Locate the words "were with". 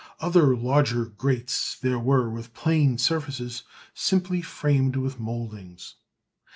1.99-2.55